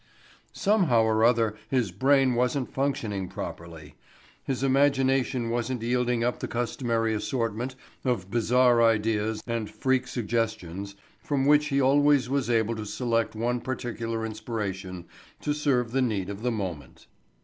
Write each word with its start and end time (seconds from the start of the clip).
Somehow 0.51 1.03
or 1.03 1.23
other 1.23 1.55
his 1.69 1.91
brain 1.91 2.33
wasn't 2.33 2.73
functioning 2.73 3.27
properly. 3.29 3.93
His 4.43 4.63
imagination 4.63 5.51
wasn't 5.51 5.83
yielding 5.83 6.23
up 6.23 6.39
the 6.39 6.47
customary 6.47 7.13
assortment 7.13 7.75
of 8.03 8.31
bizarre 8.31 8.81
ideas 8.81 9.43
and 9.45 9.69
freak 9.69 10.07
suggestions 10.07 10.95
from 11.23 11.45
which 11.45 11.67
he 11.67 11.79
always 11.79 12.31
was 12.31 12.49
able 12.49 12.75
to 12.77 12.85
select 12.87 13.35
one 13.35 13.59
particular 13.61 14.25
inspiration 14.25 15.05
to 15.41 15.53
serve 15.53 15.91
the 15.91 16.01
need 16.01 16.31
of 16.31 16.41
the 16.41 16.49
moment. 16.49 17.05